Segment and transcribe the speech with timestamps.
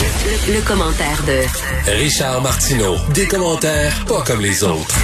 [0.00, 2.96] Le, le commentaire de Richard Martineau.
[3.14, 4.96] Des commentaires pas comme les autres.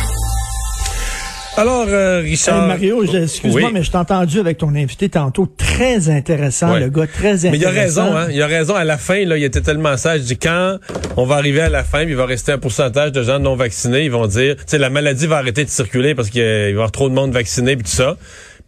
[1.57, 2.63] Alors, euh, Richard.
[2.63, 3.71] Hey, Mario, je- excuse-moi, Oui.
[3.73, 5.47] mais je t'ai entendu avec ton invité tantôt.
[5.57, 6.81] Très intéressant, Ouais.
[6.81, 7.51] le gars, très intéressant.
[7.53, 8.29] Mais il a raison, hein.
[8.31, 8.75] Il a raison.
[8.75, 10.21] À la fin, là, il était tellement sage.
[10.23, 10.79] Il dit quand
[11.17, 13.55] on va arriver à la fin, puis il va rester un pourcentage de gens non
[13.57, 16.49] vaccinés, ils vont dire, tu sais, la maladie va arrêter de circuler parce qu'il va
[16.69, 18.17] y avoir trop de monde vacciné, puis tout ça.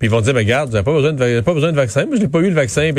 [0.03, 2.07] Puis ils vont dire, mais regarde, n'avez pas besoin de, pas besoin de vaccin.
[2.07, 2.91] Moi, je n'ai pas eu le vaccin.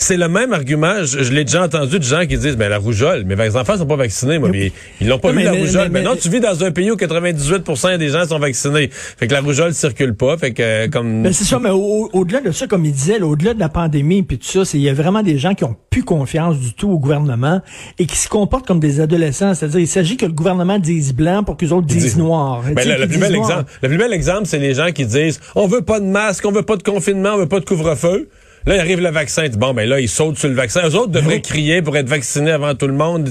[0.00, 1.04] C'est le même argument.
[1.04, 3.86] Je, je l'ai déjà entendu de gens qui disent, ben la rougeole, mes enfants sont
[3.86, 5.82] pas vaccinés, moi, mais ils l'ont pas Non, eu mais- la mais- rougeole.
[5.90, 8.90] mais- Mais, non, mais- tu vis dans un pays où 98% des gens sont vaccinés.
[8.90, 10.36] Fait que la rougeole circule pas.
[10.36, 11.22] Fait que euh, comme.
[11.22, 13.68] Ben, c'est ça, mais au- au-delà de ça, comme il disait, là, au-delà de la
[13.68, 16.58] pandémie puis tout ça, c'est il y a vraiment des gens qui ont plus confiance
[16.58, 17.60] du tout au gouvernement
[18.00, 19.54] et qui se comportent comme des adolescents.
[19.54, 22.62] C'est-à-dire, il s'agit que le gouvernement dise blanc pour que les autres disent noir.
[22.74, 25.68] Ben, le, plus bel exemple, le plus bel exemple, c'est les gens qui disent on
[25.68, 28.28] veut pas de masque, on veut pas de confinement, on veut pas de couvre-feu.
[28.66, 29.46] Là, il arrive le vaccin.
[29.58, 30.80] Bon, ben là, ils sautent sur le vaccin.
[30.88, 31.42] Eux autres devraient oui.
[31.42, 33.28] crier pour être vaccinés avant tout le monde.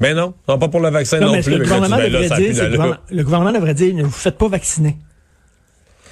[0.00, 1.56] Mais non, non, pas pour le vaccin non, Non, mais plus.
[1.56, 4.96] le gouvernement ben là, dire, gouvernement, le gouvernement devrait dire, ne vous faites pas vacciner.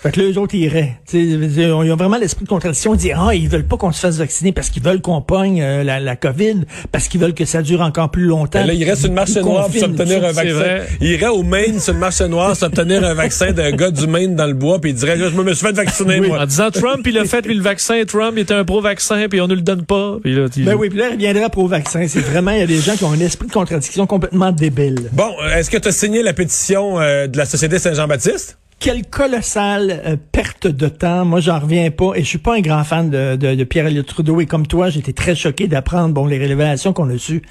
[0.02, 0.96] Fait que là, eux autres, ils iraient.
[1.06, 1.22] Tu sais,
[1.62, 2.94] ils ont ils vraiment l'esprit de contradiction.
[2.94, 5.60] Ils disent, ah, ils veulent pas qu'on se fasse vacciner parce qu'ils veulent qu'on pogne
[5.60, 8.60] euh, la, la COVID, parce qu'ils veulent que ça dure encore plus longtemps.
[8.60, 10.52] Ben là, il reste une marche Ils noire pour s'obtenir un vaccin.
[10.54, 10.86] vrai.
[11.02, 14.34] Il irait au Maine sur une marche noire s'obtenir un vaccin d'un gars du Maine
[14.36, 16.40] dans le bois, puis il dirait, je me suis fait vacciner, moi.
[16.42, 19.40] En disant Trump, il a fait lui le vaccin, Trump il était un pro-vaccin, puis
[19.42, 20.16] on ne le donne pas.
[20.22, 22.06] Puis là, tu- Ben oui, puis là, il reviendra pro vaccin.
[22.08, 25.10] C'est vraiment, il y a des gens qui ont un esprit de contradiction complètement débile.
[25.12, 28.56] Bon, euh, est-ce que tu as signé la pétition euh, de la Société Saint-Jean-Baptiste?
[28.81, 31.27] Quelle colossale euh, perte de temps.
[31.27, 32.13] Moi, j'en reviens pas.
[32.14, 34.41] Et je suis pas un grand fan de, de, de Pierre-Éliott Trudeau.
[34.41, 37.42] Et comme toi, j'étais très choqué d'apprendre bon les révélations qu'on a sues.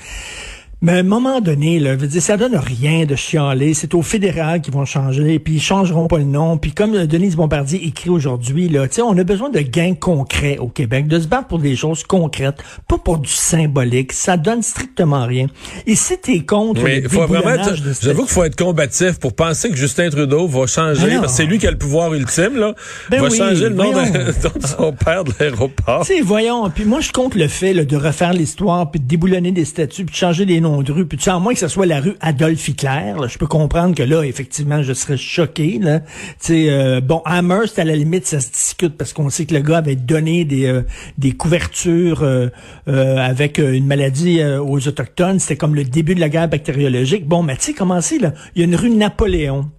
[0.82, 3.74] Mais à un moment donné, là, je veux dire, ça donne rien de chialer.
[3.74, 6.58] C'est au fédéral qu'ils vont changer, puis ils changeront pas le nom.
[6.58, 11.08] Puis comme Denise Bombardier écrit aujourd'hui, là, on a besoin de gains concrets au Québec,
[11.08, 14.14] de se battre pour des choses concrètes, pas pour du symbolique.
[14.14, 15.48] Ça donne strictement rien.
[15.86, 19.34] Et si t'es contre Mais le faut vraiment être, j'avoue qu'il faut être combatif pour
[19.34, 22.56] penser que Justin Trudeau va changer, parce que c'est lui qui a le pouvoir ultime,
[22.56, 22.74] là,
[23.10, 26.06] Ben va oui, changer le nom de, de son père de l'aéroport.
[26.06, 29.06] Tu sais, voyons, puis moi je compte le fait là, de refaire l'histoire, puis de
[29.06, 31.60] déboulonner des statues, puis de changer des noms de puis tu sais, à moins que
[31.60, 35.80] ce soit la rue Adolphe Hitler, je peux comprendre que là, effectivement, je serais choqué.
[35.80, 36.02] Là.
[36.50, 39.78] Euh, bon, Amherst, à la limite, ça se discute parce qu'on sait que le gars
[39.78, 40.82] avait donné des, euh,
[41.18, 42.48] des couvertures euh,
[42.88, 45.40] euh, avec une maladie aux Autochtones.
[45.40, 47.28] C'était comme le début de la guerre bactériologique.
[47.28, 48.34] Bon, mais tu sais, comment c'est, là?
[48.56, 49.70] Il y a une rue Napoléon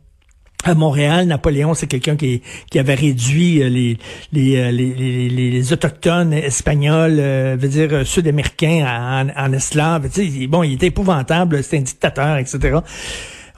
[0.65, 3.97] à Montréal, Napoléon, c'est quelqu'un qui, qui avait réduit euh, les,
[4.33, 9.53] les, euh, les, les, les- les autochtones espagnols, euh, veut dire euh, sud-américains en, en
[9.53, 10.09] esclaves.
[10.13, 12.79] Tu sais, bon, il était épouvantable, c'était un dictateur, etc.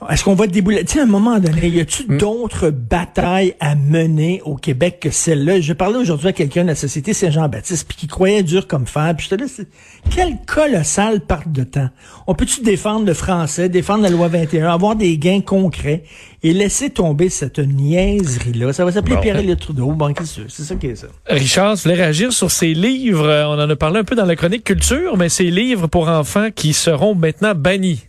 [0.09, 0.83] Est-ce qu'on va débouler?
[0.85, 5.09] Tu sais, à un moment donné, y a-tu d'autres batailles à mener au Québec que
[5.09, 5.59] celle-là?
[5.61, 9.13] Je parlais aujourd'hui à quelqu'un de la Société Saint-Jean-Baptiste, puis qui croyait dur comme fer,
[9.17, 9.67] puis je te dis, c'est-
[10.09, 11.89] quelle colossale perte de temps.
[12.27, 16.03] On peut-tu défendre le français, défendre la loi 21, avoir des gains concrets
[16.43, 18.73] et laisser tomber cette niaiserie-là?
[18.73, 19.21] Ça va s'appeler Bon.
[19.21, 19.91] Pierre-Éliott Trudeau.
[19.91, 20.55] Bon, qu'est-ce que c'est?
[20.55, 21.07] C'est ça qui est ça.
[21.27, 23.27] Richard, je voulais réagir sur ces livres.
[23.27, 26.07] Euh, On en a parlé un peu dans la chronique culture, mais ces livres pour
[26.09, 28.01] enfants qui seront maintenant bannis.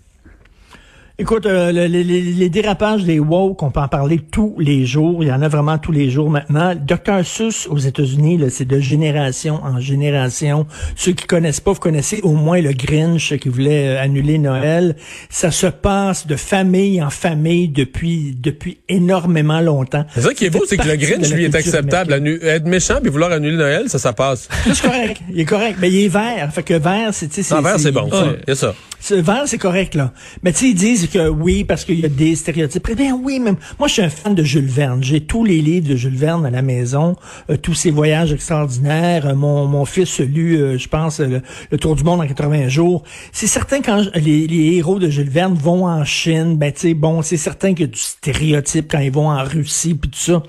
[1.16, 4.84] Écoute, euh, le- le- les, les dérapages des woke, on peut en parler tous les
[4.84, 5.22] jours.
[5.22, 6.75] Il y en a vraiment tous les jours maintenant.
[6.75, 7.25] Dr.
[7.25, 10.66] Seuss aux États-Unis, c'est de génération en génération.
[10.97, 14.97] Ceux qui connaissent pas, vous connaissez au moins le Grinch qui voulait euh, annuler Noël.
[15.30, 20.04] Ça se passe de famille en famille depuis depuis énormément longtemps.
[20.16, 22.12] C'est ça qui est beau, c'est que le Grinch, lui, est acceptable.
[22.12, 24.48] Annu- Être méchant puis vouloir annuler Noël, ça, ça passe.
[24.64, 25.20] C'est correct.
[25.32, 25.78] Il est correct.
[25.81, 26.50] Mais il est vert.
[26.52, 28.10] Fait que vert, c'est, Non, vert, c'est bon.
[28.49, 28.75] a ça.
[29.10, 30.12] Vert, c'est correct, là.
[30.43, 32.89] Mais tu sais, ils disent que oui, parce qu'il y a des stéréotypes.
[32.99, 33.56] Eh oui, même.
[33.79, 35.03] Moi, je suis un fan de Jules Verne.
[35.03, 37.17] J'ai tous les livres de Jules Verne à la maison,
[37.51, 39.27] euh, tous ses voyages extraordinaires.
[39.27, 42.27] Euh, mon, mon fils a lu, euh, je pense, le, le Tour du monde en
[42.27, 43.03] 80 jours.
[43.33, 46.95] C'est certain quand les, les héros de Jules Verne vont en Chine, ben tu sais,
[46.95, 50.19] bon, c'est certain qu'il y a du stéréotype quand ils vont en Russie, puis tout
[50.19, 50.43] ça.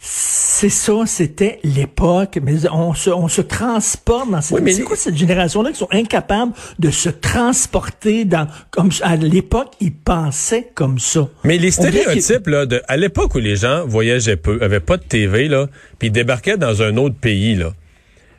[0.00, 2.38] C'est ça, c'était l'époque.
[2.42, 4.56] Mais on se, on se transporte dans cette...
[4.56, 8.46] Oui, mais- c'est quoi cette génération-là qui sont incapables de se transporter dans...
[8.70, 11.28] Comme à l'époque, ils pensaient comme ça.
[11.44, 15.02] Mais les stéréotypes, là, de, à l'époque où les gens voyageaient peu, avaient pas de
[15.04, 15.66] TV, là,
[15.98, 17.72] puis ils débarquaient dans un autre pays, là,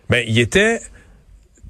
[0.10, 0.80] ben, ils étaient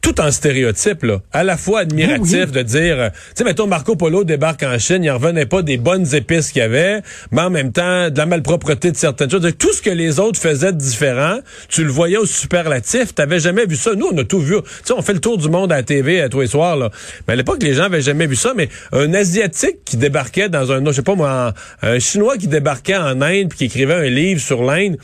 [0.01, 1.21] tout en stéréotype, là.
[1.33, 2.51] À la fois admiratif Oui, oui.
[2.51, 5.61] de dire, euh, tu sais, mettons, Marco Polo débarque en Chine, il en revenait pas
[5.61, 7.01] des bonnes épices qu'il y avait,
[7.31, 9.47] mais en même temps, de la malpropreté de certaines choses.
[9.57, 13.13] Tout ce que les autres faisaient de différent, tu le voyais au superlatif.
[13.13, 13.93] T'avais jamais vu ça.
[13.95, 14.55] Nous, on a tout vu.
[14.61, 16.77] Tu sais, on fait le tour du monde à la TV à tous les soirs,
[16.77, 16.89] là.
[17.27, 20.71] Mais à l'époque, les gens avaient jamais vu ça, mais un Asiatique qui débarquait dans
[20.71, 23.93] un, je sais pas moi, un, un Chinois qui débarquait en Inde puis qui écrivait
[23.95, 24.97] un livre sur l'Inde,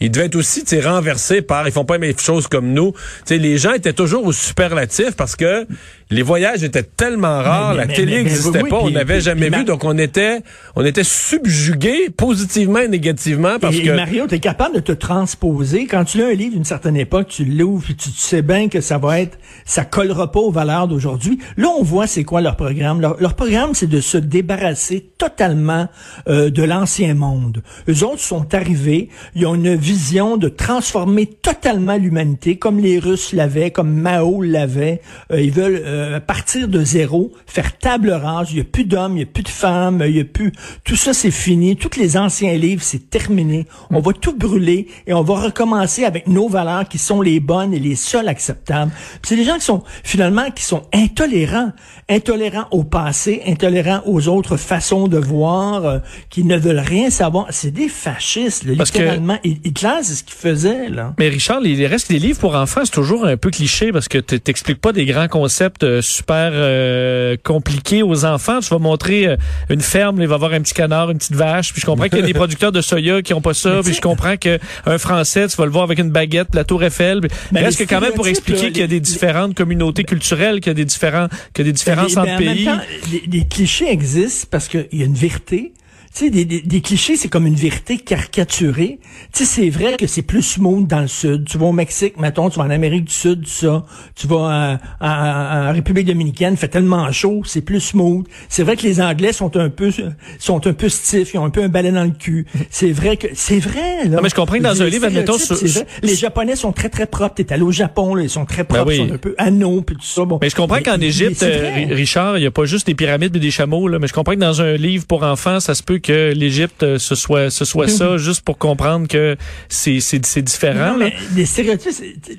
[0.00, 2.92] il devait être aussi renversé par ils font pas les mêmes choses comme nous.
[2.92, 5.66] Tu sais, les gens étaient toujours au superlatif parce que
[6.10, 9.64] les voyages étaient tellement rares, Mais- la télé n'existait oui, pas, on n'avait jamais vu,
[9.64, 10.40] donc on était
[10.76, 14.80] on était subjugués positivement et négativement parce et, que et Mario, tu es capable de
[14.80, 15.86] te transposer.
[15.86, 18.80] Quand tu lis un livre d'une certaine époque, tu l'ouvres tu, tu sais bien que
[18.80, 21.38] ça va être, ça collera pas aux valeurs d'aujourd'hui.
[21.56, 23.00] Là, on voit c'est quoi leur programme.
[23.00, 25.88] Leur, leur programme, c'est de se débarrasser totalement
[26.28, 27.62] euh, de l'ancien monde.
[27.88, 33.32] Eux autres sont arrivés, ils ont une vision de transformer totalement l'humanité, comme les Russes
[33.32, 35.00] l'avaient, comme Mao l'avait.
[35.32, 35.95] Euh, ils veulent euh,
[36.26, 38.48] partir de zéro, faire table rase.
[38.52, 40.52] Il y a plus d'hommes, il y a plus de femmes, il y a plus.
[40.84, 41.76] Tout ça, c'est fini.
[41.76, 43.66] Tous les anciens livres, c'est terminé.
[43.90, 47.74] On va tout brûler et on va recommencer avec nos valeurs qui sont les bonnes
[47.74, 48.92] et les seules acceptables.
[49.22, 51.72] C'est des gens qui sont finalement qui sont intolérants,
[52.08, 55.98] intolérants au passé, intolérants aux autres façons de voir, euh,
[56.30, 57.46] qui ne veulent rien savoir.
[57.50, 59.38] C'est des fascistes, là, Parce que- littéralement.
[59.44, 61.14] Hitler, c'est ce qu'il faisait là.
[61.18, 64.08] Mais Richard, les, les restes des livres pour enfants, c'est toujours un peu cliché parce
[64.08, 68.60] que tu t'expliques pas des grands concepts euh, super euh, compliqués aux enfants.
[68.60, 69.36] Tu vas montrer euh,
[69.70, 72.08] une ferme, il va y avoir un petit canard, une petite vache, puis je comprends
[72.08, 74.58] qu'il y a des producteurs de soya qui ont pas ça, puis je comprends que
[74.84, 77.20] un Français, tu vas le voir avec une baguette, la Tour Eiffel.
[77.52, 80.70] Mais reste que quand même pour expliquer qu'il y a des différentes communautés culturelles, qu'il
[80.70, 82.68] y a des différents, qu'il y a des différences entre pays.
[83.12, 85.72] les, les clichés existent parce qu'il y a une vérité.
[86.16, 89.00] Tu sais, des, des, des clichés, c'est comme une vérité caricaturée.
[89.34, 91.44] Tu sais, c'est vrai que c'est plus smooth dans le sud.
[91.46, 93.84] Tu vas au Mexique, mettons, tu vas en Amérique du Sud, ça.
[94.14, 98.26] Tu vas en, en- en République dominicaine, fait tellement chaud, c'est plus smooth.
[98.48, 99.90] C'est vrai que les Anglais sont un peu
[100.38, 102.46] sont un peu stiffs, ils ont un peu un balai dans le cul.
[102.70, 104.04] C'est vrai que c'est vrai.
[104.04, 104.16] Là.
[104.16, 105.56] Non, mais je comprends que dans un livre, admettons, sur-
[106.02, 107.34] les Japonais sont très très propres.
[107.34, 109.00] T'es allé au Japon, là, ils sont très propres, Ben oui.
[109.04, 110.24] ils sont un peu anneaux puis tout ça.
[110.24, 110.38] Bon.
[110.40, 113.40] Mais je comprends qu'en Égypte, euh, Richard, il n'y a pas juste des pyramides et
[113.40, 115.98] des chameaux, là, mais je comprends que dans un livre pour enfants, ça se peut
[116.06, 119.36] que l'Égypte euh, ce soit, ce soit ça, juste pour comprendre que
[119.68, 120.92] c'est, c'est, c'est différent.
[120.92, 121.92] Non, mais les stéréotypes,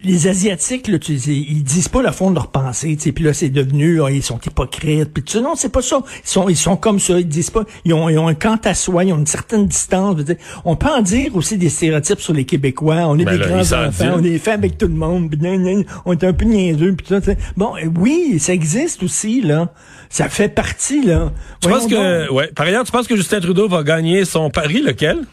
[0.04, 3.26] les Asiatiques, là, tu ils disent pas le fond de leur pensée, tu sais, puis
[3.26, 5.42] là, c'est devenu, ah, ils sont hypocrites, puis tout ça.
[5.42, 6.02] Non, c'est pas ça.
[6.24, 8.60] Ils sont, ils sont comme ça, ils disent pas, ils ont, ils ont un quant
[8.64, 10.14] à soi, ils ont une certaine distance.
[10.14, 10.38] je veux dire.
[10.64, 13.08] on peut en dire aussi des stéréotypes sur les Québécois.
[13.08, 15.84] On est Ben des là, grands enfants, on est fait avec tout le monde, gna,
[16.06, 17.34] on est un peu niaiseux, puis tout ça.
[17.58, 19.74] Bon, euh, oui, ça existe aussi, là.
[20.10, 21.34] Ça fait partie, là.
[21.62, 22.38] tu penses que donc.
[22.38, 25.26] ouais, par ailleurs, tu penses que Justin Trudeau va gagner son pari lequel?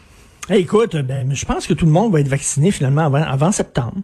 [0.49, 3.97] Hey, écoute, ben, je pense que tout le monde va être vacciné finalement avant septembre.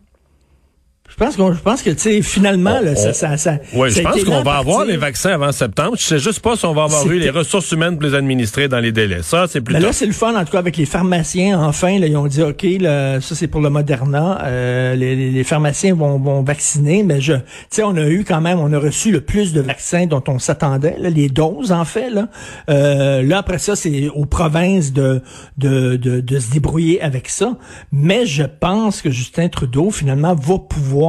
[1.12, 3.58] Je pense qu'on, je pense que, tu sais, finalement, là, ça, ça, ça.
[3.74, 5.96] Oui, je pense qu'on va avoir les vaccins avant septembre.
[6.00, 8.68] Je sais juste pas si on va avoir eu les ressources humaines pour les administrer
[8.68, 9.22] dans les délais.
[9.22, 11.60] Ça, c'est plus Mais là, c'est le fun, en tout cas, avec les pharmaciens.
[11.62, 14.40] Enfin, là, ils ont dit, OK, là, ça, c'est pour le Moderna.
[14.46, 17.04] Euh, les, les- les pharmaciens vont, vont vacciner.
[17.04, 17.42] Mais je, tu
[17.72, 20.40] sais, on a eu quand même, on a reçu le plus de vaccins dont on
[20.40, 22.30] s'attendait, là, les doses, en fait, là.
[22.70, 25.22] Euh, là, après ça, c'est aux provinces de,
[25.58, 27.58] de, de, de se débrouiller avec ça.
[27.92, 31.01] Mais je pense que Justin Trudeau, finalement, va pouvoir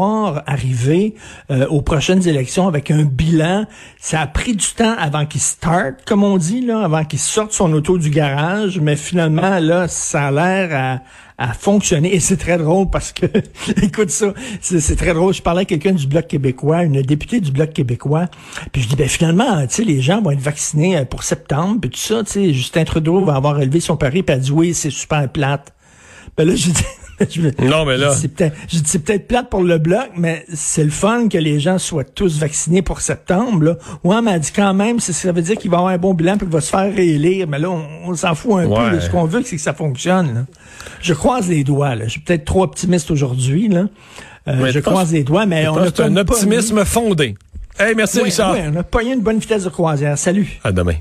[0.47, 1.15] arriver
[1.51, 3.67] euh, aux prochaines élections avec un bilan.
[4.01, 7.53] Ça a pris du temps avant qu'il start, comme on dit, là, avant qu'il sorte
[7.53, 11.01] son auto du garage, mais finalement, là, ça a l'air
[11.39, 12.15] à, fonctionner.
[12.15, 13.27] Et c'est très drôle parce que,
[13.83, 15.35] écoute ça, c'est très drôle.
[15.35, 18.29] Je parlais à quelqu'un du Bloc québécois, une députée du Bloc québécois,
[18.71, 21.81] puis je dis, ben finalement, tu sais, les gens vont être vaccinés euh, pour septembre,
[21.81, 24.53] puis tout ça, tu sais, Justin Trudeau va avoir élevé son pari, puis elle dit,
[24.53, 25.73] oui, c'est super plate.
[26.37, 26.85] Ben là, je dis...
[27.39, 30.45] me- Non, mais là- C'est peut-être, je dis, c'est peut-être plate pour le bloc, mais
[30.53, 33.63] c'est le fun que les gens soient tous vaccinés pour septembre.
[33.65, 33.77] Là.
[34.05, 36.33] Ouais, mais elle dit quand même, ça veut dire qu'il va avoir un bon bilan
[36.37, 37.47] puis qu'il va se faire réélire.
[37.49, 38.77] Mais là, on, on s'en fout un Ouais.
[38.91, 38.97] peu.
[38.97, 39.01] là.
[39.01, 40.35] Ce qu'on veut, c'est que ça fonctionne.
[40.35, 40.41] là.
[41.01, 41.95] Je croise les doigts.
[41.95, 42.05] Là.
[42.07, 43.69] Je suis peut-être trop optimiste aujourd'hui.
[43.69, 43.87] Là.
[44.49, 47.37] Euh, je croise les doigts, mais on a c'est un pas optimisme fondé.
[47.79, 48.57] Hey, merci Richard.
[48.73, 50.19] on a pas eu une bonne vitesse de croisière.
[50.19, 50.59] Salut.
[50.65, 50.95] À demain.